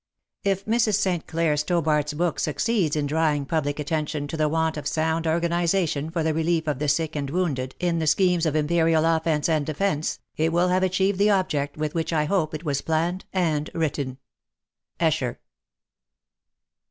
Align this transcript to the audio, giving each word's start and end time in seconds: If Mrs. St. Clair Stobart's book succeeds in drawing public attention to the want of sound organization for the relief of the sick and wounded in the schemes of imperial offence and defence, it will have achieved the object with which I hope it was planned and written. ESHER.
If 0.43 0.65
Mrs. 0.65 0.95
St. 0.95 1.27
Clair 1.27 1.55
Stobart's 1.55 2.15
book 2.15 2.39
succeeds 2.39 2.95
in 2.95 3.05
drawing 3.05 3.45
public 3.45 3.77
attention 3.77 4.27
to 4.29 4.35
the 4.35 4.49
want 4.49 4.75
of 4.75 4.87
sound 4.87 5.27
organization 5.27 6.09
for 6.09 6.23
the 6.23 6.33
relief 6.33 6.65
of 6.67 6.79
the 6.79 6.87
sick 6.87 7.15
and 7.15 7.29
wounded 7.29 7.75
in 7.79 7.99
the 7.99 8.07
schemes 8.07 8.47
of 8.47 8.55
imperial 8.55 9.05
offence 9.05 9.47
and 9.47 9.63
defence, 9.63 10.17
it 10.35 10.51
will 10.51 10.69
have 10.69 10.81
achieved 10.81 11.19
the 11.19 11.29
object 11.29 11.77
with 11.77 11.93
which 11.93 12.11
I 12.11 12.25
hope 12.25 12.55
it 12.55 12.63
was 12.65 12.81
planned 12.81 13.25
and 13.31 13.69
written. 13.75 14.17
ESHER. 14.99 15.39